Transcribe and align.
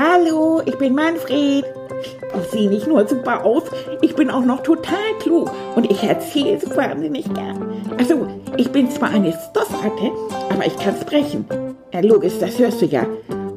Hallo, 0.00 0.62
ich 0.64 0.78
bin 0.78 0.94
Manfred. 0.94 1.64
Ich 2.00 2.50
sehe 2.52 2.68
nicht 2.68 2.86
nur 2.86 3.08
super 3.08 3.44
aus, 3.44 3.64
ich 4.00 4.14
bin 4.14 4.30
auch 4.30 4.44
noch 4.44 4.62
total 4.62 5.12
klug 5.18 5.50
und 5.74 5.90
ich 5.90 6.04
erzähle 6.04 6.60
so 6.60 6.76
wahnsinnig 6.76 7.24
gern. 7.34 7.82
Also, 7.98 8.28
ich 8.56 8.70
bin 8.70 8.88
zwar 8.92 9.10
eine 9.10 9.32
Stoffratte, 9.32 10.12
aber 10.50 10.64
ich 10.64 10.76
kann 10.78 10.94
sprechen. 11.00 11.46
Ja, 11.92 11.98
logisch, 11.98 12.34
das 12.38 12.56
hörst 12.60 12.80
du 12.80 12.86
ja. 12.86 13.04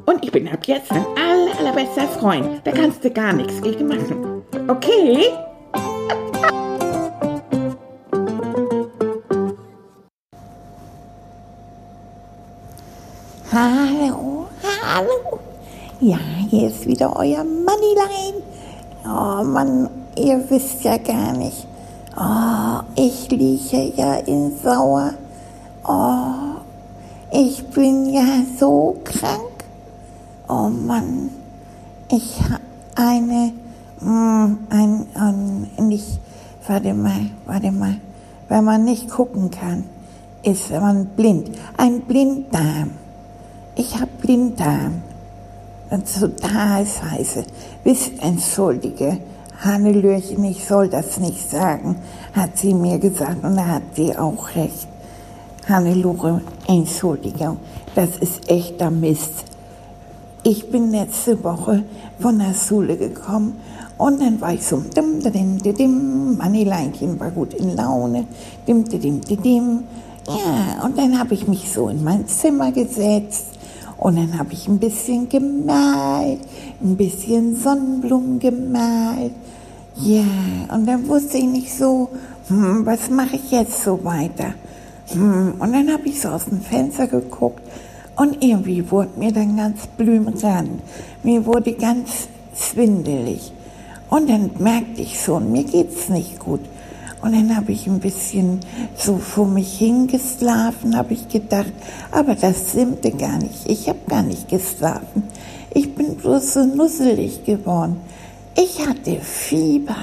Und 0.08 0.24
ich 0.24 0.32
bin 0.32 0.48
ab 0.48 0.66
jetzt 0.66 0.90
dein 0.90 1.06
aller, 1.16 1.60
allerbester 1.60 2.08
Freund. 2.08 2.62
Da 2.64 2.72
kannst 2.72 3.06
du 3.06 3.12
gar 3.12 3.34
nichts 3.34 3.62
gegen 3.62 3.88
machen. 3.88 4.42
Okay? 4.68 5.26
Hallo, 13.52 14.48
hallo. 14.84 15.51
Ja, 16.04 16.18
hier 16.50 16.70
ist 16.70 16.88
wieder 16.88 17.16
euer 17.16 17.44
Moneyline. 17.44 18.42
Oh 19.06 19.44
Mann, 19.44 19.88
ihr 20.18 20.44
wisst 20.50 20.84
ja 20.84 20.98
gar 20.98 21.32
nicht. 21.34 21.68
Oh, 22.18 22.82
ich 22.96 23.30
liege 23.30 23.94
ja 23.96 24.16
in 24.16 24.52
Sauer. 24.64 25.14
Oh, 25.88 26.58
ich 27.32 27.64
bin 27.68 28.10
ja 28.12 28.24
so 28.60 28.98
krank. 29.04 29.64
Oh 30.50 30.70
Mann, 30.70 31.30
ich 32.12 32.42
habe 32.50 32.64
eine, 32.96 33.54
mm, 34.00 34.58
ein, 34.72 35.06
ein, 35.14 35.88
nicht, 35.88 36.20
warte 36.68 36.96
mal, 36.96 37.30
warte 37.46 37.72
mal, 37.72 37.98
wenn 38.50 38.64
man 38.64 38.86
nicht 38.86 39.08
gucken 39.08 39.52
kann, 39.52 39.84
ist 40.42 40.72
man 40.72 41.06
blind. 41.16 41.52
Ein 41.78 42.02
Blinddarm. 42.02 42.90
Ich 43.76 43.94
habe 43.94 44.10
Blinddarm. 44.20 45.04
Total 45.92 46.86
scheiße. 46.86 47.44
Bis, 47.84 48.12
entschuldige, 48.22 49.18
Hannelürchen, 49.60 50.46
ich 50.46 50.64
soll 50.66 50.88
das 50.88 51.20
nicht 51.20 51.50
sagen, 51.50 51.98
hat 52.34 52.58
sie 52.58 52.74
mir 52.74 52.98
gesagt 52.98 53.44
und 53.44 53.58
da 53.58 53.68
hat 53.68 53.84
sie 53.94 54.16
auch 54.18 54.56
recht. 54.56 54.88
Hannelore, 55.68 56.42
Entschuldigung, 56.66 57.58
das 57.94 58.18
ist 58.22 58.50
echter 58.50 58.90
Mist. 58.90 59.44
Ich 60.44 60.72
bin 60.72 60.92
letzte 60.92 61.44
Woche 61.44 61.84
von 62.20 62.40
der 62.40 62.54
Schule 62.54 62.96
gekommen 62.96 63.58
und 63.98 64.22
dann 64.22 64.40
war 64.40 64.54
ich 64.54 64.66
so, 64.66 64.78
dim, 64.78 65.20
dim, 65.20 65.58
dim, 65.62 65.76
dim, 65.76 66.38
Manneleinchen 66.38 67.20
war 67.20 67.32
gut 67.32 67.54
in 67.54 67.76
Laune, 67.76 68.26
dim, 68.66 68.86
dim, 68.86 69.20
dim, 69.20 69.42
dim. 69.44 69.84
Ja, 70.26 70.86
und 70.86 70.98
dann 70.98 71.20
habe 71.20 71.34
ich 71.34 71.50
mich 71.50 71.70
so 71.70 71.90
in 71.90 72.02
mein 72.02 72.26
Zimmer 72.28 72.72
gesetzt 72.72 73.51
und 74.02 74.16
dann 74.16 74.40
habe 74.40 74.52
ich 74.54 74.68
ein 74.68 74.80
bisschen 74.80 75.30
gemalt, 75.30 76.40
ein 76.82 76.98
bisschen 76.98 77.56
Sonnenblumen 77.56 78.40
gemalt. 78.40 79.32
Ja, 79.96 80.24
und 80.74 80.88
dann 80.88 81.08
wusste 81.08 81.38
ich 81.38 81.46
nicht 81.46 81.72
so, 81.72 82.10
hm, 82.48 82.84
was 82.84 83.12
mache 83.12 83.36
ich 83.36 83.52
jetzt 83.52 83.84
so 83.84 84.04
weiter? 84.04 84.56
Hm, 85.10 85.54
und 85.60 85.72
dann 85.72 85.94
habe 85.94 86.10
ich 86.10 86.20
so 86.20 86.30
aus 86.30 86.46
dem 86.46 86.62
Fenster 86.62 87.06
geguckt 87.06 87.62
und 88.16 88.44
irgendwie 88.44 88.90
wurde 88.90 89.20
mir 89.20 89.32
dann 89.32 89.56
ganz 89.56 89.86
blühend 89.86 90.44
Mir 91.22 91.46
wurde 91.46 91.74
ganz 91.74 92.28
schwindelig. 92.56 93.54
Und 94.10 94.28
dann 94.32 94.50
merkte 94.58 95.04
ich 95.04 95.22
schon, 95.22 95.52
mir 95.52 95.64
geht's 95.64 96.10
nicht 96.10 96.40
gut. 96.40 96.62
Und 97.22 97.34
dann 97.34 97.56
habe 97.56 97.72
ich 97.72 97.86
ein 97.88 98.00
bisschen 98.00 98.60
so 98.98 99.18
vor 99.18 99.46
mich 99.46 99.78
hingeschlafen, 99.78 100.98
habe 100.98 101.14
ich 101.14 101.28
gedacht, 101.28 101.72
aber 102.12 102.36
das 102.36 102.70
stimmte 102.70 103.12
gar 103.12 103.38
nicht. 103.38 103.70
Ich 103.70 103.88
habe 103.88 104.00
gar 104.08 104.24
nicht 104.24 104.50
geschlafen. 104.50 105.24
Ich 105.74 105.94
bin 105.94 106.16
bloß 106.16 106.54
so 106.54 106.66
nusselig 106.66 107.46
geworden. 107.46 107.98
Ich 108.58 108.86
hatte 108.86 109.20
Fieber. 109.22 109.98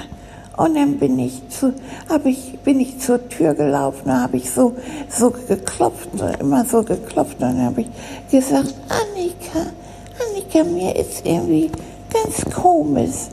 Und 0.59 0.75
dann 0.75 0.97
bin 0.97 1.17
ich, 1.19 1.47
zu, 1.49 1.73
ich, 2.25 2.59
bin 2.59 2.81
ich 2.81 2.99
zur 2.99 3.29
Tür 3.29 3.53
gelaufen, 3.53 4.01
da 4.07 4.23
habe 4.23 4.35
ich 4.35 4.51
so, 4.51 4.75
so 5.07 5.31
geklopft, 5.31 6.09
immer 6.39 6.65
so 6.65 6.83
geklopft. 6.83 7.35
Und 7.35 7.41
dann 7.41 7.61
habe 7.61 7.81
ich 7.81 7.87
gesagt, 8.29 8.73
Annika, 8.89 9.71
Annika, 10.19 10.69
mir 10.69 10.93
ist 10.97 11.25
irgendwie 11.25 11.71
ganz 12.11 12.53
komisch. 12.53 13.29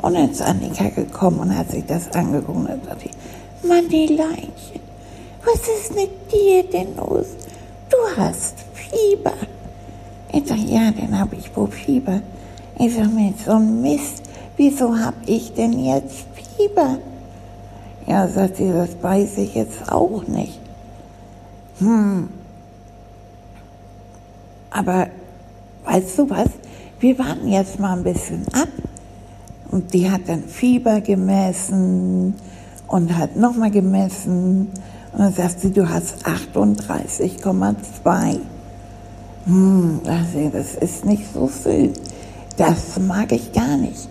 Und 0.00 0.14
dann 0.14 0.30
ist 0.30 0.42
Annika 0.42 0.90
gekommen 0.90 1.40
und 1.40 1.58
hat 1.58 1.72
sich 1.72 1.84
das 1.86 2.12
angeguckt 2.12 2.56
und 2.56 2.84
sagte 2.84 3.06
ich, 3.06 3.19
Mandeleinchen, 3.62 4.80
was 5.44 5.60
ist 5.68 5.94
mit 5.94 6.10
dir 6.32 6.62
denn 6.64 6.96
los? 6.96 7.26
Du 7.90 7.96
hast 8.16 8.54
Fieber. 8.72 9.34
Ich 10.32 10.46
sage, 10.46 10.62
ja, 10.62 10.90
dann 10.90 11.18
habe 11.18 11.36
ich 11.36 11.54
wohl 11.54 11.68
Fieber. 11.68 12.22
Ich 12.78 12.94
sage, 12.94 13.08
mir 13.08 13.34
so 13.44 13.52
ein 13.52 13.82
Mist, 13.82 14.22
wieso 14.56 14.96
habe 14.96 15.16
ich 15.26 15.52
denn 15.52 15.84
jetzt 15.84 16.24
Fieber? 16.56 16.98
Ja, 18.06 18.26
sagt 18.28 18.56
sie, 18.56 18.72
das 18.72 18.90
weiß 19.02 19.38
ich 19.38 19.54
jetzt 19.54 19.92
auch 19.92 20.26
nicht. 20.26 20.58
Hm. 21.80 22.28
Aber 24.70 25.08
weißt 25.84 26.18
du 26.18 26.30
was? 26.30 26.48
Wir 26.98 27.18
warten 27.18 27.48
jetzt 27.48 27.78
mal 27.78 27.96
ein 27.96 28.04
bisschen 28.04 28.46
ab. 28.52 28.68
Und 29.70 29.92
die 29.92 30.10
hat 30.10 30.22
dann 30.26 30.44
Fieber 30.44 31.00
gemessen 31.00 32.34
und 32.90 33.16
hat 33.16 33.36
nochmal 33.36 33.70
gemessen. 33.70 34.68
Und 35.12 35.18
dann 35.18 35.32
sagt 35.32 35.60
sie, 35.60 35.72
du 35.72 35.88
hast 35.88 36.26
38,2. 36.26 38.40
Hm, 39.46 40.00
also 40.06 40.50
das 40.52 40.74
ist 40.74 41.04
nicht 41.04 41.32
so 41.32 41.46
viel. 41.46 41.92
Das 42.56 42.98
mag 42.98 43.32
ich 43.32 43.52
gar 43.52 43.76
nicht. 43.76 44.08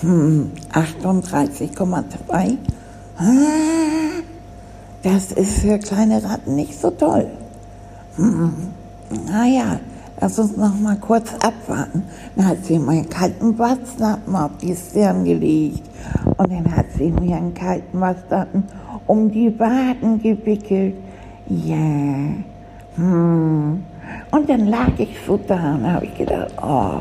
Hm, 0.00 0.52
38,2. 0.72 2.56
Ah, 3.18 3.24
das 5.02 5.32
ist 5.32 5.58
für 5.58 5.78
kleine 5.78 6.22
Ratten 6.22 6.54
nicht 6.54 6.80
so 6.80 6.90
toll. 6.90 7.26
Hm, 8.16 8.52
naja, 9.26 9.80
lass 10.20 10.38
uns 10.38 10.56
noch 10.56 10.78
mal 10.78 10.96
kurz 10.96 11.32
abwarten. 11.34 12.04
Dann 12.36 12.46
hat 12.46 12.64
sie 12.64 12.78
mir 12.78 12.92
einen 12.92 13.08
kalten 13.08 13.58
Wattlappen 13.58 14.36
auf 14.36 14.50
die 14.60 14.74
Stirn 14.74 15.24
gelegt 15.24 15.82
und 16.36 16.52
dann 16.52 16.76
hat 16.76 16.86
sie 16.96 17.10
mir 17.10 17.36
einen 17.36 17.54
kalten 17.54 18.00
Wattlappen 18.00 18.64
um 19.06 19.30
die 19.30 19.58
Waden 19.58 20.22
gewickelt. 20.22 20.94
Ja, 21.48 21.76
hm. 22.96 23.84
Und 24.30 24.48
dann 24.48 24.66
lag 24.66 24.98
ich 24.98 25.16
so 25.26 25.36
da 25.36 25.74
und 25.74 25.92
habe 25.92 26.06
gedacht, 26.08 26.52
oh, 26.62 27.00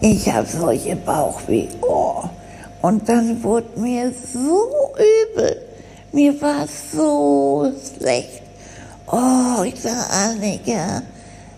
ich 0.00 0.32
habe 0.32 0.46
solche 0.46 0.96
Bauchweh, 0.96 1.68
oh. 1.82 2.24
Und 2.82 3.08
dann 3.08 3.42
wurde 3.42 3.78
mir 3.78 4.10
so 4.10 4.70
übel. 4.94 5.56
Mir 6.12 6.40
war 6.40 6.66
so 6.66 7.70
schlecht. 7.96 8.42
Oh, 9.06 9.62
ich 9.64 9.80
sag, 9.80 10.08
Annika, 10.10 11.02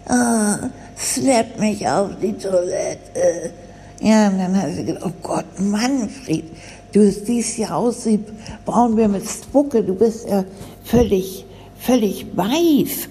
oh, 0.08 0.66
schlepp 0.96 1.58
mich 1.58 1.86
auf 1.88 2.10
die 2.20 2.32
Toilette. 2.32 3.52
Ja, 4.00 4.28
und 4.28 4.38
dann 4.38 4.60
hat 4.60 4.72
sie 4.74 4.84
gedacht, 4.84 5.04
oh 5.06 5.12
Gott, 5.22 5.60
Manfred, 5.60 6.44
du 6.92 7.10
siehst 7.10 7.58
ja 7.58 7.76
aus 7.76 8.04
wie 8.06 8.18
Braunbär 8.64 9.08
mit 9.08 9.28
Spucke, 9.28 9.82
du 9.82 9.94
bist 9.94 10.28
ja 10.28 10.44
völlig, 10.84 11.44
völlig 11.78 12.26
weiß. 12.36 13.08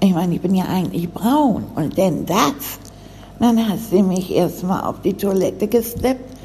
Ich 0.00 0.14
meine, 0.14 0.36
ich 0.36 0.40
bin 0.40 0.54
ja 0.54 0.66
eigentlich 0.66 1.10
braun. 1.12 1.64
Und 1.74 1.98
denn 1.98 2.24
das? 2.24 2.78
Dann 3.40 3.68
hat 3.68 3.78
sie 3.90 4.02
mich 4.02 4.32
erstmal 4.32 4.82
auf 4.82 5.02
die 5.02 5.14
Toilette 5.14 5.66
gesteppt. 5.66 6.38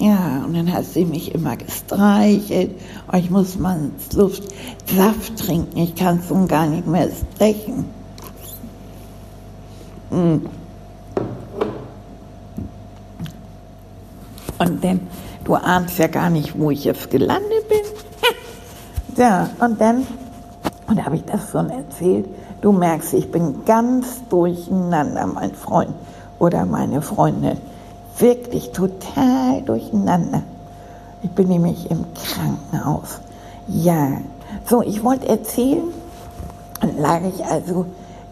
Ja, 0.00 0.44
und 0.44 0.54
dann 0.54 0.72
hat 0.72 0.84
sie 0.84 1.04
mich 1.04 1.34
immer 1.34 1.56
gestreichelt. 1.56 2.70
Oh, 3.12 3.16
ich 3.16 3.30
muss 3.30 3.58
mal 3.58 3.90
Luft 4.14 4.44
Saft 4.86 5.36
trinken, 5.36 5.76
ich 5.76 5.94
kann 5.96 6.22
so 6.26 6.46
gar 6.46 6.66
nicht 6.66 6.86
mehr 6.86 7.08
sprechen. 7.08 7.97
Mm. 10.10 10.46
Und 14.58 14.84
dann, 14.84 15.00
du 15.44 15.54
ahnst 15.54 15.98
ja 15.98 16.08
gar 16.08 16.30
nicht, 16.30 16.58
wo 16.58 16.70
ich 16.70 16.84
jetzt 16.84 17.10
gelandet 17.10 17.68
bin. 17.68 17.78
ja, 19.16 19.50
und 19.60 19.80
dann, 19.80 20.06
und 20.88 20.98
da 20.98 21.04
habe 21.04 21.16
ich 21.16 21.24
das 21.24 21.50
schon 21.50 21.70
erzählt, 21.70 22.26
du 22.60 22.72
merkst, 22.72 23.14
ich 23.14 23.30
bin 23.30 23.64
ganz 23.64 24.22
durcheinander, 24.28 25.26
mein 25.26 25.54
Freund 25.54 25.94
oder 26.38 26.64
meine 26.64 27.02
Freundin. 27.02 27.58
Wirklich 28.18 28.72
total 28.72 29.62
durcheinander. 29.64 30.42
Ich 31.22 31.30
bin 31.30 31.48
nämlich 31.48 31.90
im 31.90 32.04
Krankenhaus. 32.14 33.20
Ja, 33.68 34.18
so, 34.64 34.82
ich 34.82 35.04
wollte 35.04 35.28
erzählen, 35.28 35.84
dann 36.80 36.98
lag 36.98 37.20
ich 37.22 37.44
also 37.44 37.86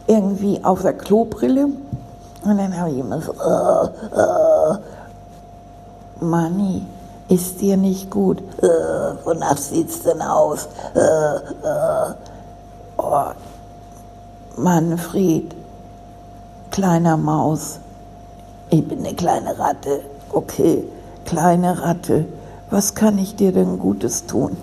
irgendwie 0.06 0.62
auf 0.64 0.82
der 0.82 0.93
Klobrille. 0.93 1.67
Und 2.44 2.58
dann 2.58 2.79
habe 2.79 2.91
ich 2.91 2.99
immer 2.99 3.20
so, 3.20 3.32
uh, 3.32 3.88
uh, 4.17 4.76
Manni, 6.20 6.87
ist 7.29 7.61
dir 7.61 7.76
nicht 7.76 8.11
gut? 8.11 8.41
Uh, 8.62 9.17
wonach 9.25 9.56
sieht's 9.56 10.03
denn 10.03 10.23
aus? 10.23 10.69
Uh, 10.94 11.67
uh. 11.67 12.14
Oh, 12.99 13.32
Manfred, 14.56 15.55
kleiner 16.70 17.19
Maus, 17.19 17.79
Ich 18.70 18.87
bin 18.88 19.00
eine 19.00 19.14
kleine 19.14 19.59
Ratte. 19.59 20.00
Okay, 20.32 20.85
kleine 21.25 21.82
Ratte. 21.82 22.25
Was 22.70 22.94
kann 22.94 23.19
ich 23.19 23.37
dir 23.37 23.52
denn 23.52 23.79
Gutes 23.79 24.26
tun? 24.26 24.56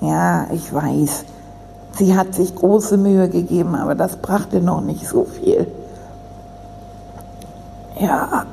Ja, 0.00 0.46
ich 0.52 0.72
weiß. 0.72 1.24
Sie 1.98 2.14
hat 2.14 2.34
sich 2.34 2.54
große 2.54 2.98
Mühe 2.98 3.28
gegeben, 3.28 3.74
aber 3.74 3.94
das 3.94 4.16
brachte 4.16 4.60
noch 4.60 4.82
nicht 4.82 5.08
so 5.08 5.24
viel. 5.24 5.66
Ja, 7.98 8.44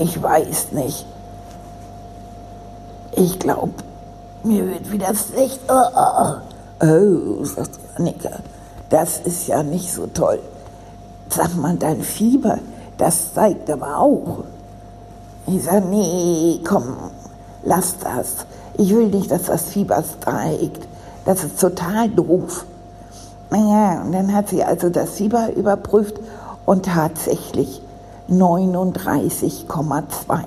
ich 0.00 0.20
weiß 0.20 0.72
nicht. 0.72 1.06
Ich 3.12 3.38
glaube, 3.38 3.72
mir 4.42 4.66
wird 4.66 4.90
wieder 4.90 5.14
schlecht. 5.14 5.60
Oh, 5.68 5.74
oh, 5.94 6.34
oh. 6.80 6.86
oh, 6.86 7.44
sagt 7.44 7.78
Annika, 7.96 8.30
das 8.90 9.20
ist 9.20 9.46
ja 9.46 9.62
nicht 9.62 9.92
so 9.92 10.08
toll. 10.08 10.40
Sag 11.28 11.54
mal, 11.54 11.76
dein 11.76 12.02
Fieber, 12.02 12.58
das 12.98 13.32
zeigt 13.32 13.70
aber 13.70 13.98
auch. 13.98 14.44
Ich 15.46 15.62
sage, 15.62 15.86
nee, 15.86 16.60
komm, 16.66 16.96
lass 17.62 17.96
das. 17.98 18.46
Ich 18.74 18.94
will 18.94 19.06
nicht, 19.06 19.30
dass 19.30 19.44
das 19.44 19.68
Fieber 19.68 20.02
steigt. 20.02 20.88
Das 21.24 21.44
ist 21.44 21.60
total 21.60 22.08
doof. 22.08 22.64
Naja, 23.52 24.00
und 24.00 24.12
dann 24.12 24.32
hat 24.32 24.48
sie 24.48 24.64
also 24.64 24.88
das 24.88 25.10
Fieber 25.10 25.54
überprüft 25.54 26.18
und 26.64 26.86
tatsächlich 26.86 27.82
39,2. 28.30 30.38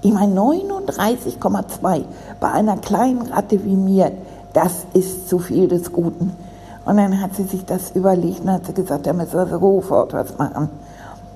Ich 0.00 0.12
meine, 0.14 0.34
39,2 0.34 2.04
bei 2.40 2.50
einer 2.50 2.78
kleinen 2.78 3.20
Ratte 3.20 3.62
wie 3.66 3.76
mir, 3.76 4.12
das 4.54 4.86
ist 4.94 5.28
zu 5.28 5.40
viel 5.40 5.68
des 5.68 5.92
Guten. 5.92 6.34
Und 6.86 6.96
dann 6.96 7.20
hat 7.20 7.34
sie 7.34 7.44
sich 7.44 7.66
das 7.66 7.90
überlegt 7.90 8.40
und 8.40 8.50
hat 8.50 8.64
sie 8.64 8.72
gesagt, 8.72 9.06
da 9.06 9.12
müssen 9.12 9.34
wir 9.34 9.46
sofort 9.46 10.14
was 10.14 10.38
machen. 10.38 10.70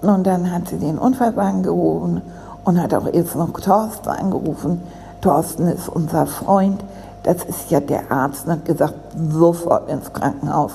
Und 0.00 0.26
dann 0.26 0.50
hat 0.50 0.68
sie 0.68 0.78
den 0.78 0.96
Unfallwagen 0.96 1.62
gerufen 1.62 2.22
und 2.64 2.82
hat 2.82 2.94
auch 2.94 3.12
jetzt 3.12 3.36
noch 3.36 3.50
Thorsten 3.50 4.08
angerufen. 4.08 4.80
Thorsten 5.20 5.66
ist 5.66 5.90
unser 5.90 6.26
Freund, 6.26 6.82
das 7.22 7.44
ist 7.44 7.70
ja 7.70 7.80
der 7.80 8.10
Arzt 8.10 8.46
und 8.46 8.52
hat 8.52 8.64
gesagt, 8.64 8.94
sofort 9.30 9.90
ins 9.90 10.10
Krankenhaus. 10.10 10.72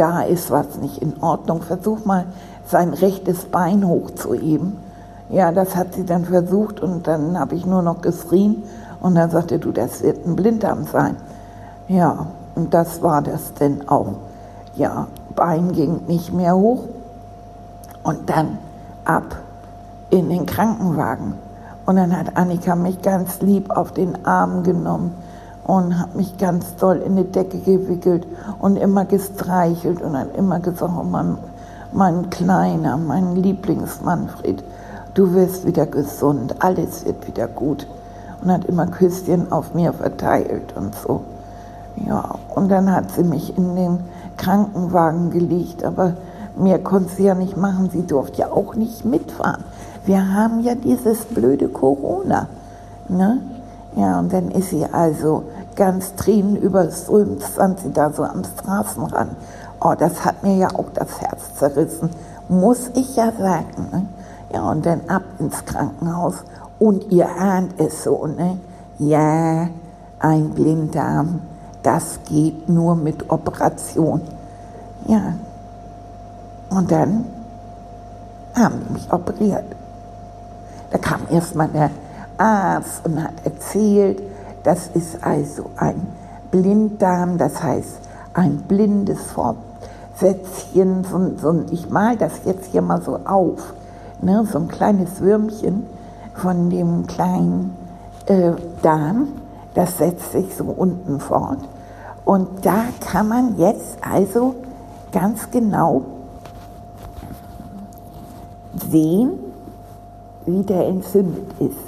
Da 0.00 0.22
ist 0.22 0.50
was 0.50 0.78
nicht 0.78 1.02
in 1.02 1.22
Ordnung. 1.22 1.60
Versuch 1.60 2.06
mal, 2.06 2.24
sein 2.66 2.94
rechtes 2.94 3.44
Bein 3.44 3.86
hochzuheben. 3.86 4.78
Ja, 5.28 5.52
das 5.52 5.76
hat 5.76 5.92
sie 5.92 6.06
dann 6.06 6.24
versucht 6.24 6.80
und 6.80 7.06
dann 7.06 7.38
habe 7.38 7.54
ich 7.54 7.66
nur 7.66 7.82
noch 7.82 8.00
geschrien 8.00 8.62
und 9.02 9.14
dann 9.14 9.30
sagte 9.30 9.58
du, 9.58 9.72
das 9.72 10.02
wird 10.02 10.26
ein 10.26 10.36
Blinddarm 10.36 10.86
sein. 10.86 11.16
Ja, 11.86 12.28
und 12.54 12.72
das 12.72 13.02
war 13.02 13.20
das 13.20 13.52
denn 13.52 13.90
auch. 13.90 14.14
Ja, 14.74 15.06
Bein 15.36 15.72
ging 15.72 16.00
nicht 16.06 16.32
mehr 16.32 16.56
hoch 16.56 16.84
und 18.02 18.30
dann 18.30 18.56
ab 19.04 19.36
in 20.08 20.30
den 20.30 20.46
Krankenwagen. 20.46 21.34
Und 21.84 21.96
dann 21.96 22.16
hat 22.16 22.38
Annika 22.38 22.74
mich 22.74 23.02
ganz 23.02 23.42
lieb 23.42 23.68
auf 23.68 23.92
den 23.92 24.24
Arm 24.24 24.62
genommen 24.62 25.14
und 25.70 26.00
hat 26.00 26.16
mich 26.16 26.36
ganz 26.36 26.74
doll 26.80 26.96
in 26.96 27.14
die 27.14 27.30
Decke 27.30 27.58
gewickelt 27.58 28.26
und 28.58 28.74
immer 28.74 29.04
gestreichelt 29.04 30.02
und 30.02 30.18
hat 30.18 30.36
immer 30.36 30.58
gesagt, 30.58 30.92
oh 30.98 31.04
mein, 31.04 31.38
mein 31.92 32.28
Kleiner, 32.28 32.96
mein 32.96 33.36
Lieblingsmanfred, 33.36 34.64
du 35.14 35.32
wirst 35.32 35.64
wieder 35.64 35.86
gesund, 35.86 36.56
alles 36.58 37.04
wird 37.06 37.24
wieder 37.28 37.46
gut. 37.46 37.86
Und 38.42 38.50
hat 38.50 38.64
immer 38.64 38.88
Küsschen 38.88 39.52
auf 39.52 39.72
mir 39.74 39.92
verteilt 39.92 40.74
und 40.74 40.92
so. 40.96 41.20
Ja, 42.04 42.34
und 42.52 42.68
dann 42.68 42.90
hat 42.90 43.12
sie 43.12 43.22
mich 43.22 43.56
in 43.56 43.76
den 43.76 44.00
Krankenwagen 44.38 45.30
gelegt, 45.30 45.84
aber 45.84 46.14
mehr 46.56 46.80
konnte 46.80 47.14
sie 47.14 47.24
ja 47.24 47.36
nicht 47.36 47.56
machen, 47.56 47.90
sie 47.92 48.04
durfte 48.04 48.40
ja 48.40 48.50
auch 48.50 48.74
nicht 48.74 49.04
mitfahren. 49.04 49.62
Wir 50.04 50.34
haben 50.34 50.64
ja 50.64 50.74
dieses 50.74 51.26
blöde 51.26 51.68
Corona. 51.68 52.48
Ne? 53.08 53.38
Ja, 53.96 54.18
und 54.20 54.32
dann 54.32 54.50
ist 54.50 54.70
sie 54.70 54.84
also 54.84 55.44
ganz 55.80 56.14
tränenüberströmt, 56.14 57.42
stand 57.42 57.80
sie 57.80 57.90
da 57.90 58.12
so 58.12 58.22
am 58.22 58.44
Straßenrand. 58.44 59.34
Oh, 59.80 59.94
das 59.98 60.26
hat 60.26 60.42
mir 60.42 60.54
ja 60.56 60.68
auch 60.74 60.90
das 60.92 61.22
Herz 61.22 61.54
zerrissen, 61.54 62.10
muss 62.50 62.90
ich 62.94 63.16
ja 63.16 63.32
sagen. 63.32 63.88
Ne? 63.90 64.06
Ja, 64.52 64.70
und 64.70 64.84
dann 64.84 65.00
ab 65.08 65.22
ins 65.38 65.64
Krankenhaus. 65.64 66.34
Und 66.78 67.10
ihr 67.10 67.30
ahnt 67.30 67.80
es 67.80 68.04
so, 68.04 68.26
ne? 68.26 68.58
Ja, 68.98 69.68
ein 70.18 70.50
Blinddarm, 70.50 71.40
das 71.82 72.20
geht 72.26 72.68
nur 72.68 72.94
mit 72.94 73.30
Operation. 73.30 74.20
Ja. 75.06 75.32
Und 76.68 76.92
dann 76.92 77.24
haben 78.54 78.82
die 78.86 78.92
mich 78.92 79.10
operiert. 79.10 79.64
Da 80.90 80.98
kam 80.98 81.22
erstmal 81.30 81.68
der 81.68 81.90
Arzt 82.36 83.06
und 83.06 83.22
hat 83.22 83.32
erzählt, 83.44 84.20
das 84.62 84.88
ist 84.94 85.22
also 85.22 85.70
ein 85.76 86.06
Blinddarm, 86.50 87.38
das 87.38 87.62
heißt 87.62 87.98
ein 88.34 88.62
blindes 88.68 89.20
Fortsätzchen. 89.32 91.04
So, 91.04 91.32
so, 91.36 91.64
ich 91.70 91.90
mal 91.90 92.16
das 92.16 92.44
jetzt 92.44 92.66
hier 92.66 92.82
mal 92.82 93.02
so 93.02 93.20
auf. 93.24 93.74
Ne, 94.22 94.44
so 94.50 94.58
ein 94.58 94.68
kleines 94.68 95.20
Würmchen 95.20 95.86
von 96.34 96.68
dem 96.68 97.06
kleinen 97.06 97.74
äh, 98.26 98.52
Darm, 98.82 99.28
das 99.74 99.98
setzt 99.98 100.32
sich 100.32 100.54
so 100.54 100.64
unten 100.64 101.20
fort. 101.20 101.58
Und 102.24 102.66
da 102.66 102.84
kann 103.00 103.28
man 103.28 103.56
jetzt 103.56 103.96
also 104.02 104.56
ganz 105.10 105.50
genau 105.50 106.02
sehen, 108.90 109.32
wie 110.46 110.62
der 110.62 110.86
entzündet 110.86 111.50
ist. 111.58 111.78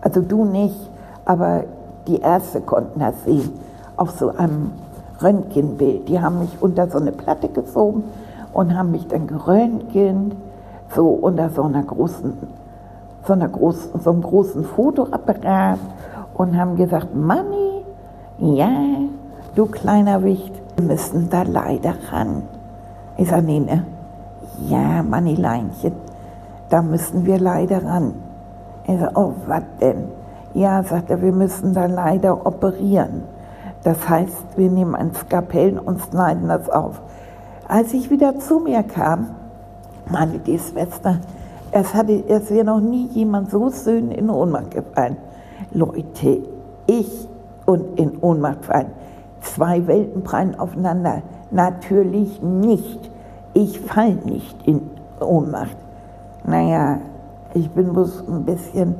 Also 0.00 0.22
du 0.22 0.44
nicht, 0.44 0.88
aber 1.24 1.64
die 2.06 2.20
Ärzte 2.20 2.60
konnten 2.60 3.00
das 3.00 3.24
sehen 3.24 3.52
auf 3.96 4.10
so 4.12 4.30
einem 4.30 4.72
Röntgenbild. 5.22 6.08
Die 6.08 6.20
haben 6.20 6.40
mich 6.40 6.56
unter 6.60 6.88
so 6.88 6.98
eine 6.98 7.12
Platte 7.12 7.48
geschoben 7.48 8.04
und 8.52 8.76
haben 8.76 8.90
mich 8.90 9.06
dann 9.08 9.26
geröntgent, 9.26 10.34
so 10.94 11.08
unter 11.08 11.50
so 11.50 11.62
einer 11.62 11.82
großen, 11.82 12.32
so 13.26 13.32
einer 13.32 13.48
großen, 13.48 14.00
so 14.00 14.10
einem 14.10 14.22
großen 14.22 14.64
Fotoapparat 14.64 15.78
und 16.34 16.56
haben 16.58 16.76
gesagt, 16.76 17.14
Manni, 17.14 17.84
ja, 18.38 18.70
du 19.54 19.66
kleiner 19.66 20.24
Wicht, 20.24 20.52
wir 20.76 20.86
müssen 20.86 21.28
da 21.28 21.42
leider 21.42 21.94
ran. 22.10 22.42
Ich 23.18 23.28
sage, 23.28 23.42
nee, 23.42 23.60
ne? 23.60 23.84
Ja, 24.66 25.02
Mannileinchen, 25.02 25.92
da 26.70 26.82
müssen 26.82 27.26
wir 27.26 27.38
leider 27.38 27.84
ran. 27.84 28.14
Ich 28.86 28.98
sage, 28.98 29.12
oh, 29.14 29.32
was 29.46 29.62
denn? 29.80 30.19
Ja, 30.54 30.82
sagt 30.82 31.10
er, 31.10 31.22
wir 31.22 31.32
müssen 31.32 31.74
da 31.74 31.86
leider 31.86 32.44
operieren. 32.46 33.22
Das 33.84 34.08
heißt, 34.08 34.56
wir 34.56 34.70
nehmen 34.70 34.94
ein 34.94 35.14
Skapell 35.14 35.78
und 35.78 36.00
schneiden 36.00 36.48
das 36.48 36.68
auf. 36.68 37.00
Als 37.68 37.94
ich 37.94 38.10
wieder 38.10 38.38
zu 38.38 38.58
mir 38.58 38.82
kam, 38.82 39.30
meine 40.10 40.38
die 40.38 40.58
Schwester, 40.58 41.18
es, 41.70 41.94
hatte, 41.94 42.24
es 42.28 42.50
wäre 42.50 42.64
noch 42.64 42.80
nie 42.80 43.06
jemand 43.06 43.50
so 43.50 43.70
schön 43.70 44.10
in 44.10 44.28
Ohnmacht 44.28 44.72
gefallen. 44.72 45.16
Leute, 45.72 46.42
ich 46.86 47.28
und 47.64 47.98
in 47.98 48.18
Ohnmacht 48.20 48.64
fallen. 48.64 48.90
Zwei 49.40 49.86
Welten 49.86 50.24
prallen 50.24 50.58
aufeinander. 50.58 51.22
Natürlich 51.52 52.42
nicht. 52.42 53.10
Ich 53.54 53.80
falle 53.80 54.16
nicht 54.24 54.66
in 54.66 54.82
Ohnmacht. 55.20 55.76
Naja, 56.44 56.98
ich 57.54 57.70
bin 57.70 57.92
bloß 57.92 58.24
ein 58.28 58.44
bisschen 58.44 58.96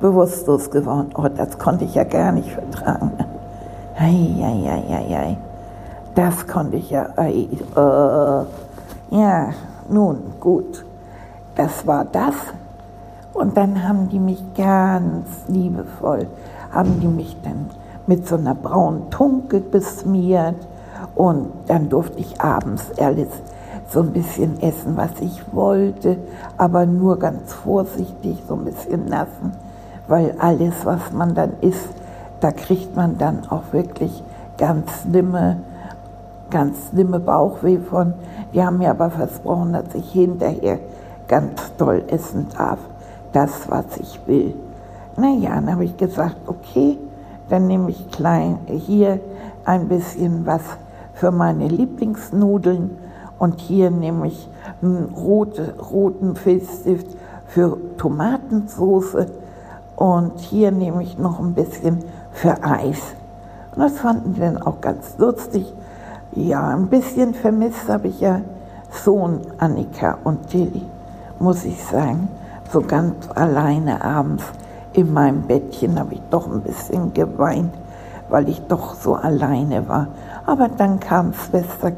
bewusstlos 0.00 0.70
geworden. 0.70 1.10
Oh, 1.14 1.28
das 1.28 1.58
konnte 1.58 1.84
ich 1.84 1.94
ja 1.94 2.04
gar 2.04 2.32
nicht 2.32 2.50
vertragen. 2.50 3.12
Eieieiei. 3.98 5.38
Das 6.14 6.46
konnte 6.46 6.76
ich 6.76 6.90
ja. 6.90 7.08
Ei, 7.16 7.48
äh, 7.76 9.16
ja, 9.16 9.48
nun 9.88 10.18
gut. 10.40 10.84
Das 11.54 11.86
war 11.86 12.04
das. 12.04 12.34
Und 13.32 13.56
dann 13.56 13.86
haben 13.86 14.08
die 14.08 14.18
mich 14.18 14.42
ganz 14.56 15.28
liebevoll, 15.48 16.26
haben 16.70 17.00
die 17.00 17.06
mich 17.06 17.36
dann 17.42 17.70
mit 18.06 18.26
so 18.26 18.36
einer 18.36 18.54
braunen 18.54 19.10
Tunke 19.10 19.60
besmiert. 19.60 20.56
Und 21.14 21.48
dann 21.66 21.88
durfte 21.88 22.18
ich 22.18 22.40
abends 22.40 22.90
alles 22.98 23.28
so 23.88 24.00
ein 24.00 24.12
bisschen 24.12 24.60
essen, 24.62 24.96
was 24.96 25.10
ich 25.20 25.42
wollte, 25.52 26.16
aber 26.56 26.86
nur 26.86 27.18
ganz 27.18 27.52
vorsichtig, 27.52 28.42
so 28.48 28.54
ein 28.54 28.64
bisschen 28.64 29.06
nassen 29.06 29.52
weil 30.08 30.34
alles, 30.38 30.84
was 30.84 31.12
man 31.12 31.34
dann 31.34 31.52
isst, 31.60 31.88
da 32.40 32.52
kriegt 32.52 32.94
man 32.94 33.18
dann 33.18 33.48
auch 33.48 33.72
wirklich 33.72 34.22
ganz 34.58 35.02
schlimme, 35.02 35.58
ganz 36.50 36.88
schlimme 36.90 37.18
Bauchweh 37.18 37.78
von. 37.78 38.14
Die 38.52 38.62
haben 38.62 38.78
mir 38.78 38.90
aber 38.90 39.10
versprochen, 39.10 39.72
dass 39.72 39.94
ich 39.94 40.12
hinterher 40.12 40.78
ganz 41.28 41.72
toll 41.76 42.04
essen 42.08 42.46
darf, 42.56 42.78
das, 43.32 43.68
was 43.68 43.96
ich 43.98 44.20
will. 44.26 44.54
Naja, 45.16 45.54
dann 45.54 45.72
habe 45.72 45.84
ich 45.84 45.96
gesagt, 45.96 46.36
okay, 46.46 46.98
dann 47.48 47.66
nehme 47.66 47.90
ich 47.90 48.10
klein 48.10 48.58
hier 48.66 49.20
ein 49.64 49.88
bisschen 49.88 50.46
was 50.46 50.62
für 51.14 51.30
meine 51.30 51.68
Lieblingsnudeln 51.68 52.90
und 53.38 53.60
hier 53.60 53.90
nehme 53.90 54.28
ich 54.28 54.48
einen 54.82 55.12
rote, 55.14 55.74
roten 55.78 56.36
Filzstift 56.36 57.16
für 57.46 57.78
Tomatensoße 57.96 59.26
und 59.96 60.38
hier 60.38 60.70
nehme 60.70 61.02
ich 61.02 61.18
noch 61.18 61.40
ein 61.40 61.54
bisschen 61.54 62.04
für 62.32 62.62
Eis. 62.62 63.14
Und 63.74 63.82
das 63.82 63.98
fanden 63.98 64.34
die 64.34 64.40
dann 64.40 64.60
auch 64.60 64.80
ganz 64.80 65.16
lustig. 65.18 65.72
Ja, 66.32 66.68
ein 66.68 66.88
bisschen 66.88 67.34
vermisst 67.34 67.88
habe 67.88 68.08
ich 68.08 68.20
ja 68.20 68.42
Sohn 68.90 69.40
Annika 69.58 70.18
und 70.24 70.48
Tilly, 70.48 70.86
muss 71.38 71.64
ich 71.64 71.82
sagen. 71.82 72.28
So 72.70 72.82
ganz 72.82 73.14
alleine 73.34 74.04
abends 74.04 74.44
in 74.92 75.12
meinem 75.12 75.42
Bettchen 75.42 75.98
habe 75.98 76.14
ich 76.14 76.22
doch 76.30 76.46
ein 76.50 76.62
bisschen 76.62 77.12
geweint, 77.14 77.72
weil 78.28 78.48
ich 78.48 78.60
doch 78.66 78.94
so 78.94 79.14
alleine 79.14 79.88
war. 79.88 80.08
Aber 80.46 80.68
dann 80.68 81.00
kam 81.00 81.32
Schwester 81.32 81.92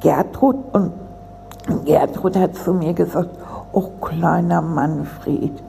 Gertrud 0.00 0.56
und 0.72 0.92
Gertrud 1.84 2.36
hat 2.36 2.54
zu 2.54 2.72
mir 2.72 2.92
gesagt, 2.92 3.30
oh 3.72 3.88
kleiner 4.00 4.62
Manfred, 4.62 5.62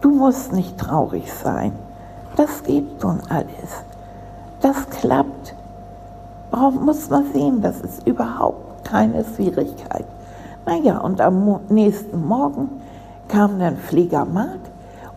du 0.00 0.10
musst 0.10 0.52
nicht 0.52 0.78
traurig 0.78 1.32
sein. 1.32 1.72
Das 2.36 2.62
geht 2.62 3.00
schon 3.00 3.20
alles. 3.28 3.84
Das 4.60 4.88
klappt. 4.90 5.54
Warum 6.50 6.84
muss 6.84 7.10
man 7.10 7.32
sehen, 7.32 7.60
das 7.60 7.80
ist 7.80 8.06
überhaupt 8.06 8.84
keine 8.84 9.24
Schwierigkeit. 9.24 10.04
Naja, 10.66 10.98
und 10.98 11.20
am 11.20 11.60
nächsten 11.68 12.26
Morgen 12.26 12.68
kam 13.28 13.58
dann 13.58 13.76
Pfleger 13.76 14.24
Mark 14.24 14.60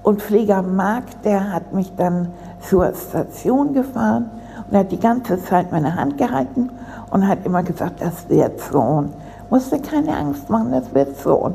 und 0.03 0.21
Pfleger 0.21 0.61
Mark, 0.61 1.03
der 1.23 1.53
hat 1.53 1.73
mich 1.73 1.95
dann 1.95 2.29
zur 2.59 2.93
Station 2.93 3.73
gefahren 3.73 4.29
und 4.69 4.77
hat 4.77 4.91
die 4.91 4.99
ganze 4.99 5.41
Zeit 5.43 5.71
meine 5.71 5.95
Hand 5.95 6.17
gehalten 6.17 6.69
und 7.11 7.27
hat 7.27 7.45
immer 7.45 7.63
gesagt, 7.63 8.01
das 8.01 8.29
wird 8.29 8.59
Sohn. 8.61 9.11
Musste 9.49 9.79
keine 9.79 10.15
Angst 10.15 10.49
machen, 10.49 10.71
das 10.71 10.93
wird 10.93 11.17
Sohn. 11.17 11.53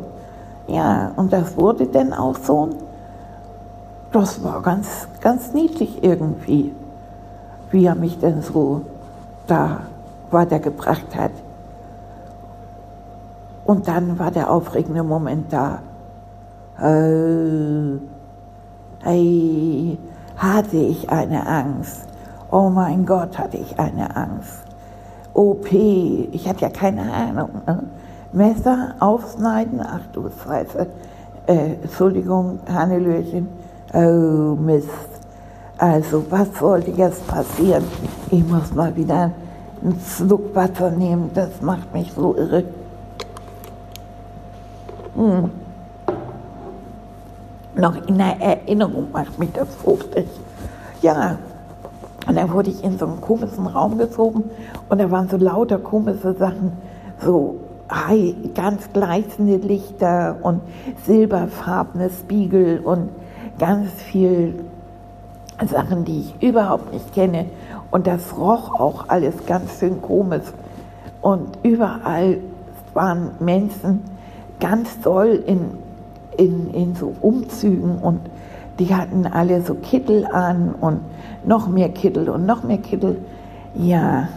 Ja, 0.69 1.13
und 1.17 1.33
das 1.33 1.57
wurde 1.57 1.87
dann 1.87 2.13
auch 2.13 2.37
Sohn. 2.37 2.75
Das 4.13 4.43
war 4.43 4.63
ganz, 4.63 5.09
ganz 5.21 5.53
niedlich 5.53 6.03
irgendwie, 6.03 6.75
wie 7.71 7.85
er 7.85 7.95
mich 7.95 8.19
denn 8.19 8.43
so 8.43 8.83
da 9.47 9.81
weitergebracht 10.31 11.15
hat. 11.17 11.33
Und 13.65 13.89
dann 13.89 14.19
war 14.19 14.31
der 14.31 14.51
aufregende 14.51 15.03
Moment 15.03 15.53
da. 15.53 15.81
Äh, 16.81 17.99
hey, 19.03 19.99
hatte 20.37 20.77
ich 20.77 21.11
eine 21.11 21.47
Angst. 21.47 22.07
Oh 22.51 22.71
mein 22.71 23.05
Gott, 23.05 23.39
hatte 23.39 23.57
ich 23.57 23.79
eine 23.79 24.15
Angst. 24.15 24.63
OP, 25.35 25.73
ich 25.73 26.49
hatte 26.49 26.63
ja 26.63 26.71
keine 26.71 27.13
Ahnung. 27.13 27.51
Ne? 27.67 27.83
Messer 28.33 28.95
aufschneiden, 29.01 29.81
ach 29.83 30.01
du 30.13 30.31
Scheiße. 30.31 30.87
Äh, 31.47 31.75
Entschuldigung, 31.83 32.61
Hannelöchen. 32.73 33.49
Oh 33.93 34.57
Mist. 34.57 34.89
Also, 35.79 36.25
was 36.31 36.49
sollte 36.59 36.91
jetzt 36.93 37.27
passieren? 37.27 37.85
Ich 38.31 38.47
muss 38.47 38.75
mal 38.75 38.95
wieder 38.97 39.31
einen 39.83 40.01
Schluck 40.01 40.55
Wasser 40.55 40.91
nehmen, 40.91 41.31
das 41.35 41.61
macht 41.61 41.93
mich 41.93 42.13
so 42.13 42.35
irre. 42.35 42.65
Hm. 45.15 45.51
Noch 47.75 48.07
in 48.07 48.17
der 48.17 48.41
Erinnerung 48.41 49.09
macht 49.13 49.39
mich 49.39 49.53
das 49.53 49.69
fruchtig. 49.77 50.27
Ja, 51.03 51.39
und 52.27 52.37
dann 52.37 52.51
wurde 52.53 52.71
ich 52.71 52.83
in 52.83 52.99
so 52.99 53.07
einen 53.07 53.21
komischen 53.21 53.67
Raum 53.67 53.99
gezogen 53.99 54.45
und 54.89 54.99
da 54.99 55.11
waren 55.11 55.29
so 55.29 55.37
lauter 55.37 55.79
komische 55.79 56.35
Sachen, 56.35 56.73
so 57.23 57.57
ganz 58.55 58.93
gleißende 58.93 59.57
Lichter 59.57 60.37
und 60.43 60.61
silberfarbene 61.05 62.11
Spiegel 62.11 62.81
und 62.81 63.11
ganz 63.59 63.91
viel 63.93 64.65
Sachen, 65.65 66.05
die 66.05 66.21
ich 66.21 66.43
überhaupt 66.43 66.93
nicht 66.93 67.15
kenne. 67.15 67.47
Und 67.91 68.07
das 68.07 68.37
roch 68.37 68.79
auch 68.79 69.09
alles 69.09 69.35
ganz 69.47 69.79
schön 69.79 70.03
komisch. 70.03 70.45
Und 71.23 71.59
überall 71.63 72.39
waren 72.95 73.31
Menschen 73.41 74.03
ganz 74.61 75.01
doll 75.01 75.43
in, 75.47 75.71
in, 76.37 76.73
in 76.73 76.95
so 76.95 77.15
Umzügen 77.21 77.99
und 77.99 78.21
die 78.79 78.95
hatten 78.95 79.27
alle 79.27 79.63
so 79.63 79.75
Kittel 79.75 80.27
an 80.27 80.75
und 80.81 81.01
noch 81.45 81.69
mehr 81.69 81.89
Kittel 81.89 82.29
und 82.29 82.45
noch 82.45 82.63
mehr 82.63 82.79
Kittel. 82.79 83.19
Ja, 83.75 84.29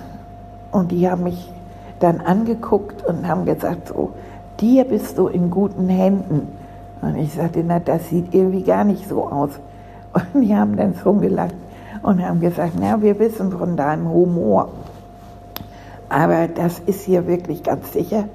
und 0.72 0.92
die 0.92 1.10
haben 1.10 1.24
mich 1.24 1.52
dann 2.00 2.22
angeguckt 2.22 3.06
und 3.06 3.28
haben 3.28 3.46
gesagt, 3.46 3.90
so, 3.90 4.14
dir 4.60 4.86
bist 4.86 5.18
du 5.18 5.28
in 5.28 5.50
guten 5.50 5.90
Händen. 5.90 6.59
Und 7.02 7.16
ich 7.18 7.34
sagte, 7.34 7.64
na, 7.66 7.80
das 7.80 8.10
sieht 8.10 8.34
irgendwie 8.34 8.64
gar 8.64 8.84
nicht 8.84 9.08
so 9.08 9.28
aus. 9.28 9.52
Und 10.14 10.42
die 10.42 10.56
haben 10.56 10.76
dann 10.76 10.96
schon 10.96 11.22
gelacht 11.22 11.56
und 12.02 12.26
haben 12.26 12.40
gesagt, 12.40 12.74
na, 12.80 13.02
wir 13.02 13.20
wissen 13.20 13.52
von 13.52 13.76
deinem 13.78 14.10
Humor. 14.10 14.70
Aber 16.10 16.48
das 16.48 16.80
ist 16.80 17.02
hier 17.02 17.28
wirklich 17.28 17.64
ganz 17.64 17.94
sicher. 17.94 18.26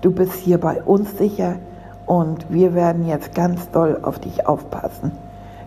Du 0.00 0.12
bist 0.12 0.34
hier 0.34 0.58
bei 0.58 0.82
uns 0.82 1.16
sicher 1.18 1.56
und 2.06 2.52
wir 2.52 2.74
werden 2.74 3.06
jetzt 3.06 3.34
ganz 3.34 3.70
doll 3.70 3.98
auf 4.02 4.18
dich 4.18 4.46
aufpassen. 4.46 5.12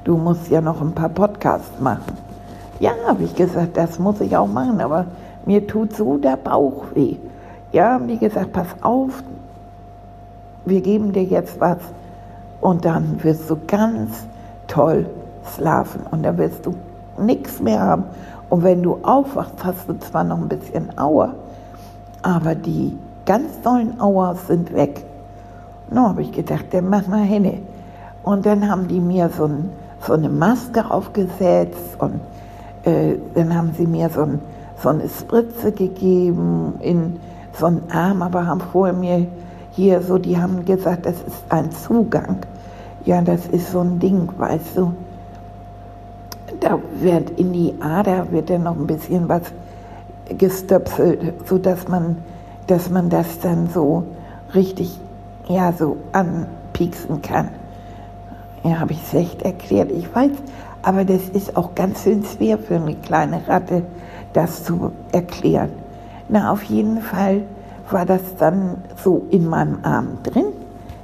Du 0.04 0.16
musst 0.16 0.50
ja 0.50 0.62
noch 0.62 0.82
ein 0.82 0.94
paar 0.94 1.10
Podcasts 1.10 1.80
machen. 1.80 2.14
Ja, 2.80 2.92
habe 3.08 3.24
ich 3.24 3.36
gesagt, 3.36 3.76
das 3.76 4.00
muss 4.00 4.22
ich 4.22 4.38
auch 4.38 4.48
machen, 4.48 4.80
aber 4.80 5.06
mir 5.46 5.66
tut 5.66 5.96
so 5.96 6.18
der 6.18 6.38
Bauch 6.38 6.86
weh. 6.94 7.18
Ja, 7.72 7.94
haben 7.94 8.08
die 8.08 8.18
gesagt, 8.18 8.54
pass 8.54 8.68
auf, 8.82 9.24
wir 10.66 10.82
geben 10.82 11.12
dir 11.12 11.24
jetzt 11.24 11.60
was 11.60 11.80
und 12.62 12.86
dann 12.86 13.24
wirst 13.24 13.50
du 13.50 13.58
ganz 13.68 14.26
toll 14.68 15.06
schlafen 15.56 16.02
und 16.12 16.24
dann 16.24 16.38
wirst 16.38 16.66
du 16.66 16.76
nichts 17.18 17.60
mehr 17.62 17.80
haben. 17.80 18.04
Und 18.50 18.64
wenn 18.64 18.84
du 18.84 19.00
aufwachst, 19.04 19.64
hast 19.64 19.90
du 19.90 19.98
zwar 20.00 20.24
noch 20.24 20.38
ein 20.38 20.48
bisschen 20.48 20.98
Auer, 20.98 21.34
aber 22.22 22.56
die 22.56 22.98
ganz 23.26 23.62
tollen 23.62 24.00
Auers 24.00 24.48
sind 24.48 24.74
weg. 24.74 25.04
Na, 25.90 26.10
habe 26.10 26.22
ich 26.22 26.32
gedacht, 26.32 26.66
dann 26.72 26.90
mach 26.90 27.08
mal 27.08 27.24
hin. 27.24 27.62
Und 28.24 28.46
dann 28.46 28.70
haben 28.70 28.88
die 28.88 29.00
mir 29.00 29.30
so, 29.30 29.46
ein, 29.46 29.70
so 30.02 30.14
eine 30.14 30.30
Maske 30.30 30.90
aufgesetzt 30.90 31.98
und 32.00 32.20
äh, 32.84 33.16
dann 33.36 33.56
haben 33.56 33.72
sie 33.78 33.86
mir 33.86 34.10
so, 34.10 34.24
ein, 34.24 34.40
so, 34.82 34.90
eine 34.90 35.08
Spritze 35.08 35.72
gegeben 35.72 36.76
in 36.80 37.20
so 37.54 37.68
einen 37.68 37.84
Arm, 37.92 38.22
aber 38.22 38.46
haben 38.46 38.62
vorher 38.62 38.94
mir 38.94 39.28
hier 39.78 40.02
so, 40.02 40.18
die 40.18 40.38
haben 40.38 40.66
gesagt, 40.66 41.06
das 41.06 41.18
ist 41.22 41.44
ein 41.50 41.72
Zugang. 41.72 42.38
Ja, 43.06 43.22
das 43.22 43.46
ist 43.46 43.72
so 43.72 43.82
ein 43.82 44.00
Ding, 44.00 44.28
weißt 44.36 44.76
du. 44.76 44.94
Da 46.60 46.80
wird 47.00 47.30
in 47.40 47.54
die 47.54 47.76
Ader 47.80 48.32
wird 48.32 48.50
dann 48.50 48.64
noch 48.64 48.76
ein 48.76 48.88
bisschen 48.88 49.30
was 49.30 49.44
gestöpselt, 50.36 51.36
sodass 51.46 51.88
man, 51.88 52.18
dass 52.66 52.90
man 52.90 53.10
das 53.10 53.40
dann 53.40 53.70
so 53.70 54.04
richtig, 54.56 55.00
ja, 55.48 55.72
so 55.72 55.98
anpieksen 56.12 57.22
kann. 57.22 57.50
Ja, 58.64 58.80
habe 58.80 58.94
ich 58.94 59.04
es 59.04 59.14
echt 59.14 59.44
erklärt. 59.44 59.92
Ich 59.92 60.14
weiß, 60.14 60.32
aber 60.82 61.06
das 61.06 61.30
ist 61.30 61.56
auch 61.56 61.76
ganz 61.76 62.02
schön 62.04 62.24
schwer 62.24 62.58
für 62.58 62.78
eine 62.78 62.96
kleine 62.96 63.48
Ratte, 63.48 63.84
das 64.34 64.64
zu 64.64 64.92
erklären. 65.12 65.70
Na, 66.30 66.52
auf 66.52 66.64
jeden 66.64 67.00
Fall 67.02 67.44
war 67.90 68.06
das 68.06 68.22
dann 68.38 68.78
so 68.96 69.26
in 69.30 69.48
meinem 69.48 69.80
Arm 69.84 70.20
drin, 70.24 70.48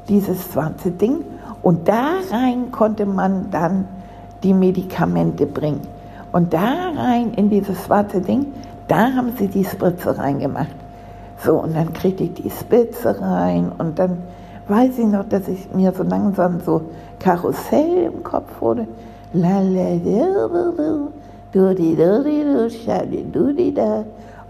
dieses 0.10 0.44
schwarze 0.52 0.92
Ding. 0.92 1.24
Und 1.62 1.88
da 1.88 2.20
rein 2.32 2.72
konnte 2.72 3.06
man 3.06 3.50
dann 3.52 3.88
die 4.44 4.54
Medikamente 4.54 5.46
bringen. 5.46 5.82
Und 6.32 6.54
da 6.54 6.92
rein 6.96 7.34
in 7.36 7.50
dieses 7.50 7.86
schwarze 7.86 8.20
Ding, 8.22 8.48
da 8.88 9.14
haben 9.14 9.34
sie 9.38 9.48
die 9.48 9.64
Spritze 9.64 10.18
reingemacht. 10.18 10.76
So, 11.38 11.62
und 11.62 11.76
dann 11.76 11.94
kriegte 11.94 12.24
ich 12.24 12.34
die 12.34 12.50
Spritze 12.50 13.20
rein 13.22 13.72
und 13.78 14.00
dann 14.00 14.18
weiß 14.68 14.98
ich 14.98 15.06
noch, 15.06 15.28
dass 15.28 15.48
ich 15.48 15.74
mir 15.74 15.92
so 15.92 16.04
langsam 16.04 16.60
so 16.62 16.82
Karussell 17.20 18.12
im 18.14 18.24
Kopf 18.24 18.62
wurde. 18.62 18.88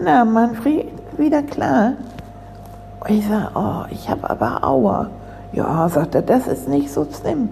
na, 0.00 0.24
Manfred, 0.24 0.88
wieder 1.16 1.44
klar. 1.44 1.92
Und 2.98 3.08
ich 3.08 3.24
sage, 3.24 3.50
oh, 3.54 3.84
ich 3.88 4.10
habe 4.10 4.28
aber 4.28 4.64
Aua. 4.64 5.10
Ja, 5.52 5.88
sagt 5.88 6.16
er, 6.16 6.22
das 6.22 6.48
ist 6.48 6.68
nicht 6.68 6.92
so 6.92 7.06
schlimm. 7.20 7.50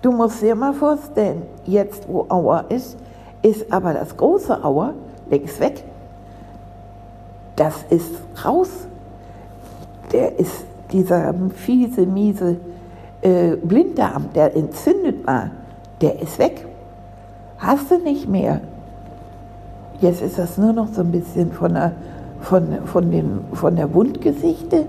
Du 0.00 0.12
musst 0.12 0.40
dir 0.40 0.54
mal 0.54 0.72
vorstellen, 0.72 1.42
jetzt 1.64 2.06
wo 2.08 2.26
Aua 2.28 2.60
ist, 2.68 2.96
ist 3.42 3.72
aber 3.72 3.92
das 3.92 4.16
große 4.16 4.62
Aua 4.62 4.92
links 5.28 5.58
weg. 5.58 5.82
Das 7.56 7.74
ist 7.90 8.14
raus. 8.44 8.68
Der 10.12 10.38
ist 10.38 10.64
dieser 10.92 11.34
fiese, 11.54 12.06
miese 12.06 12.56
äh, 13.22 13.56
Blinddarm, 13.56 14.26
der 14.34 14.56
entzündet 14.56 15.26
war, 15.26 15.50
der 16.00 16.20
ist 16.20 16.38
weg. 16.38 16.66
Hast 17.58 17.90
du 17.90 17.98
nicht 17.98 18.28
mehr. 18.28 18.60
Jetzt 20.00 20.22
ist 20.22 20.38
das 20.38 20.58
nur 20.58 20.72
noch 20.72 20.88
so 20.88 21.00
ein 21.00 21.10
bisschen 21.10 21.52
von 21.52 21.72
der, 21.72 21.92
von, 22.40 22.78
von 22.84 23.10
den, 23.10 23.40
von 23.52 23.76
der 23.76 23.92
Wundgesichte, 23.94 24.86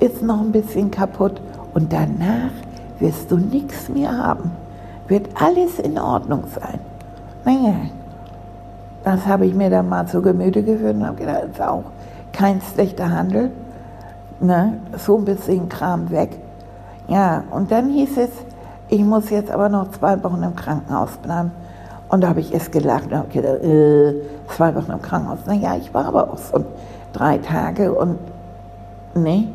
ist 0.00 0.22
noch 0.22 0.40
ein 0.40 0.52
bisschen 0.52 0.90
kaputt 0.90 1.40
und 1.74 1.92
danach 1.92 2.50
wirst 2.98 3.30
du 3.30 3.36
nichts 3.36 3.88
mehr 3.88 4.16
haben. 4.16 4.50
Wird 5.06 5.28
alles 5.34 5.78
in 5.78 5.98
Ordnung 5.98 6.44
sein. 6.54 6.80
Naja, 7.44 7.74
das 9.04 9.26
habe 9.26 9.46
ich 9.46 9.54
mir 9.54 9.70
dann 9.70 9.88
mal 9.88 10.06
zu 10.06 10.20
Gemüte 10.22 10.62
geführt 10.62 10.96
und 10.96 11.06
habe 11.06 11.16
gedacht, 11.16 11.42
das 11.44 11.50
ist 11.50 11.62
auch 11.62 11.84
kein 12.32 12.60
schlechter 12.60 13.10
Handel. 13.10 13.50
Ne? 14.40 14.80
So 14.96 15.16
ein 15.18 15.24
bisschen 15.24 15.68
Kram 15.68 16.10
weg. 16.10 16.38
Ja, 17.08 17.44
und 17.50 17.70
dann 17.70 17.88
hieß 17.90 18.18
es, 18.18 18.30
ich 18.88 19.02
muss 19.02 19.30
jetzt 19.30 19.50
aber 19.50 19.68
noch 19.68 19.90
zwei 19.90 20.22
Wochen 20.22 20.42
im 20.42 20.54
Krankenhaus 20.54 21.16
bleiben. 21.22 21.50
Und 22.08 22.22
da 22.22 22.28
habe 22.28 22.40
ich 22.40 22.54
erst 22.54 22.72
gelacht 22.72 23.06
und 23.06 23.16
habe 23.16 23.38
äh, 23.38 24.14
zwei 24.54 24.74
Wochen 24.74 24.92
im 24.92 25.02
Krankenhaus. 25.02 25.40
Naja, 25.46 25.76
ich 25.76 25.92
war 25.92 26.06
aber 26.06 26.32
auch 26.32 26.38
schon 26.38 26.64
drei 27.12 27.38
Tage 27.38 27.92
und, 27.92 28.18
ne? 29.14 29.48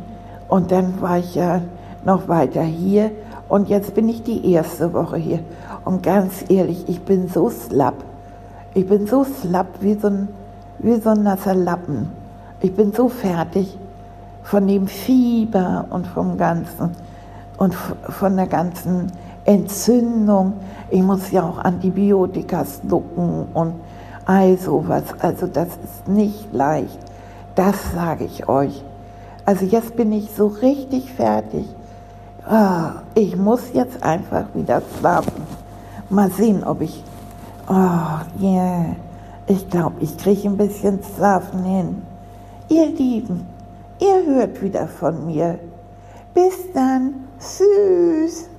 Und 0.47 0.71
dann 0.71 1.01
war 1.01 1.17
ich 1.17 1.33
ja 1.35 1.61
noch 2.05 2.27
weiter 2.27 2.61
hier 2.61 3.11
und 3.49 3.69
jetzt 3.69 3.95
bin 3.95 4.09
ich 4.09 4.23
die 4.23 4.51
erste 4.51 4.93
Woche 4.93 5.17
hier. 5.17 5.39
Und 5.85 6.03
ganz 6.03 6.45
ehrlich, 6.49 6.87
ich 6.87 7.01
bin 7.01 7.27
so 7.27 7.49
slapp. 7.49 7.95
Ich 8.73 8.87
bin 8.87 9.07
so 9.07 9.23
slapp 9.23 9.67
wie 9.79 9.95
so 9.95 10.07
ein, 10.07 10.27
wie 10.79 10.99
so 10.99 11.09
ein 11.09 11.23
nasser 11.23 11.55
Lappen. 11.55 12.11
Ich 12.61 12.75
bin 12.75 12.93
so 12.93 13.09
fertig 13.09 13.77
von 14.43 14.67
dem 14.67 14.88
Fieber 14.88 15.85
und 15.89 16.05
vom 16.07 16.38
Ganzen 16.38 16.91
und 17.57 17.73
von 17.73 18.35
der 18.35 18.47
ganzen 18.47 19.12
Entzündung. 19.45 20.53
Ich 20.89 21.01
muss 21.01 21.31
ja 21.31 21.43
auch 21.43 21.57
Antibiotika 21.59 22.65
schlucken 22.65 23.47
und 23.53 23.73
all 24.25 24.57
sowas. 24.57 25.03
Also 25.19 25.47
das 25.47 25.67
ist 25.67 26.07
nicht 26.07 26.53
leicht. 26.53 27.00
Das 27.55 27.75
sage 27.93 28.25
ich 28.25 28.47
euch. 28.47 28.83
Also 29.45 29.65
jetzt 29.65 29.95
bin 29.95 30.12
ich 30.12 30.31
so 30.35 30.47
richtig 30.47 31.12
fertig. 31.12 31.65
Oh, 32.50 33.00
ich 33.15 33.35
muss 33.38 33.73
jetzt 33.73 34.01
einfach 34.03 34.45
wieder 34.53 34.81
schlafen. 34.97 35.43
Mal 36.09 36.29
sehen, 36.31 36.63
ob 36.63 36.81
ich... 36.81 37.03
Oh, 37.69 38.41
yeah. 38.41 38.95
ich 39.47 39.69
glaube, 39.69 39.95
ich 40.01 40.17
kriege 40.17 40.50
ein 40.50 40.57
bisschen 40.57 41.00
Schlafen 41.15 41.63
hin. 41.63 42.01
Ihr 42.67 42.88
Lieben, 42.88 43.47
ihr 44.03 44.25
hört 44.25 44.62
wieder 44.62 44.88
von 44.88 45.25
mir. 45.25 45.60
Bis 46.33 46.72
dann. 46.74 47.27
Tschüss. 47.39 48.50